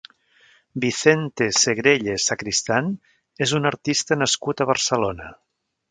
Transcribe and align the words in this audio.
Vicente 0.85 1.49
Segrelles 1.59 2.27
Sacristán 2.31 2.91
és 3.47 3.57
un 3.61 3.71
artista 3.75 4.19
nascut 4.25 4.65
a 4.65 4.69
Barcelona. 4.73 5.31